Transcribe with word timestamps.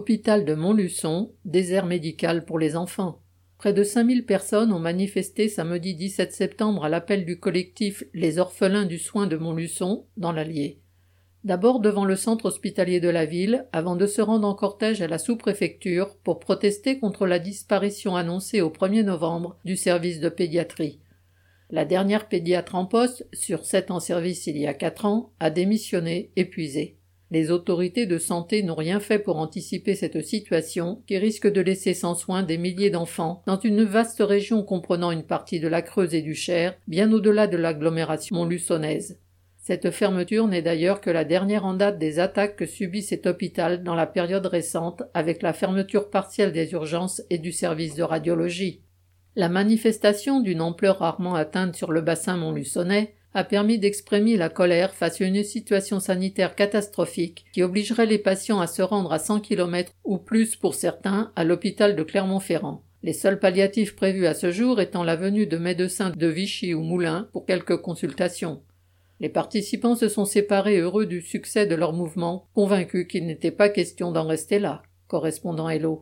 Hôpital 0.00 0.46
de 0.46 0.54
Montluçon, 0.54 1.34
désert 1.44 1.84
médical 1.84 2.46
pour 2.46 2.58
les 2.58 2.74
enfants. 2.74 3.20
Près 3.58 3.74
de 3.74 3.84
5000 3.84 4.24
personnes 4.24 4.72
ont 4.72 4.78
manifesté 4.78 5.46
samedi 5.46 5.94
17 5.94 6.32
septembre 6.32 6.86
à 6.86 6.88
l'appel 6.88 7.26
du 7.26 7.38
collectif 7.38 8.02
Les 8.14 8.38
orphelins 8.38 8.86
du 8.86 8.98
soin 8.98 9.26
de 9.26 9.36
Montluçon, 9.36 10.06
dans 10.16 10.32
l'Allier. 10.32 10.80
D'abord 11.44 11.80
devant 11.80 12.06
le 12.06 12.16
centre 12.16 12.46
hospitalier 12.46 12.98
de 12.98 13.10
la 13.10 13.26
ville, 13.26 13.66
avant 13.72 13.94
de 13.94 14.06
se 14.06 14.22
rendre 14.22 14.48
en 14.48 14.54
cortège 14.54 15.02
à 15.02 15.06
la 15.06 15.18
sous-préfecture 15.18 16.16
pour 16.24 16.38
protester 16.38 16.98
contre 16.98 17.26
la 17.26 17.38
disparition 17.38 18.16
annoncée 18.16 18.62
au 18.62 18.70
1er 18.70 19.02
novembre 19.02 19.58
du 19.66 19.76
service 19.76 20.18
de 20.18 20.30
pédiatrie. 20.30 20.98
La 21.68 21.84
dernière 21.84 22.26
pédiatre 22.26 22.74
en 22.74 22.86
poste, 22.86 23.28
sur 23.34 23.66
sept 23.66 23.90
en 23.90 24.00
service 24.00 24.46
il 24.46 24.56
y 24.56 24.66
a 24.66 24.72
quatre 24.72 25.04
ans, 25.04 25.34
a 25.40 25.50
démissionné, 25.50 26.32
épuisée. 26.36 26.99
Les 27.32 27.52
autorités 27.52 28.06
de 28.06 28.18
santé 28.18 28.64
n'ont 28.64 28.74
rien 28.74 28.98
fait 28.98 29.20
pour 29.20 29.36
anticiper 29.36 29.94
cette 29.94 30.24
situation 30.24 31.00
qui 31.06 31.16
risque 31.16 31.46
de 31.46 31.60
laisser 31.60 31.94
sans 31.94 32.16
soin 32.16 32.42
des 32.42 32.58
milliers 32.58 32.90
d'enfants 32.90 33.42
dans 33.46 33.60
une 33.60 33.84
vaste 33.84 34.20
région 34.20 34.64
comprenant 34.64 35.12
une 35.12 35.22
partie 35.22 35.60
de 35.60 35.68
la 35.68 35.80
Creuse 35.80 36.12
et 36.12 36.22
du 36.22 36.34
Cher, 36.34 36.76
bien 36.88 37.12
au-delà 37.12 37.46
de 37.46 37.56
l'agglomération 37.56 38.34
montluçonnaise. 38.34 39.20
Cette 39.58 39.92
fermeture 39.92 40.48
n'est 40.48 40.62
d'ailleurs 40.62 41.00
que 41.00 41.10
la 41.10 41.24
dernière 41.24 41.64
en 41.64 41.74
date 41.74 41.98
des 41.98 42.18
attaques 42.18 42.56
que 42.56 42.66
subit 42.66 43.02
cet 43.02 43.26
hôpital 43.26 43.84
dans 43.84 43.94
la 43.94 44.06
période 44.06 44.46
récente 44.46 45.04
avec 45.14 45.42
la 45.42 45.52
fermeture 45.52 46.10
partielle 46.10 46.50
des 46.50 46.72
urgences 46.72 47.22
et 47.30 47.38
du 47.38 47.52
service 47.52 47.94
de 47.94 48.02
radiologie. 48.02 48.82
La 49.36 49.48
manifestation 49.48 50.40
d'une 50.40 50.60
ampleur 50.60 50.98
rarement 50.98 51.36
atteinte 51.36 51.76
sur 51.76 51.92
le 51.92 52.00
bassin 52.00 52.36
montluçonnais 52.36 53.14
a 53.32 53.44
permis 53.44 53.78
d'exprimer 53.78 54.36
la 54.36 54.48
colère 54.48 54.92
face 54.92 55.20
à 55.20 55.24
une 55.24 55.44
situation 55.44 56.00
sanitaire 56.00 56.56
catastrophique 56.56 57.44
qui 57.52 57.62
obligerait 57.62 58.06
les 58.06 58.18
patients 58.18 58.60
à 58.60 58.66
se 58.66 58.82
rendre 58.82 59.12
à 59.12 59.20
100 59.20 59.40
km 59.40 59.92
ou 60.04 60.18
plus 60.18 60.56
pour 60.56 60.74
certains 60.74 61.30
à 61.36 61.44
l'hôpital 61.44 61.94
de 61.94 62.02
Clermont-Ferrand. 62.02 62.82
Les 63.04 63.12
seuls 63.12 63.38
palliatifs 63.38 63.94
prévus 63.94 64.26
à 64.26 64.34
ce 64.34 64.50
jour 64.50 64.80
étant 64.80 65.04
la 65.04 65.14
venue 65.14 65.46
de 65.46 65.58
médecins 65.58 66.10
de 66.10 66.26
Vichy 66.26 66.74
ou 66.74 66.82
Moulins 66.82 67.28
pour 67.32 67.46
quelques 67.46 67.80
consultations. 67.80 68.62
Les 69.20 69.28
participants 69.28 69.94
se 69.96 70.08
sont 70.08 70.24
séparés 70.24 70.78
heureux 70.78 71.06
du 71.06 71.20
succès 71.20 71.66
de 71.66 71.74
leur 71.76 71.92
mouvement, 71.92 72.46
convaincus 72.54 73.06
qu'il 73.06 73.26
n'était 73.26 73.50
pas 73.52 73.68
question 73.68 74.10
d'en 74.10 74.26
rester 74.26 74.58
là. 74.58 74.82
Correspondant 75.06 75.68
Hello. 75.68 75.98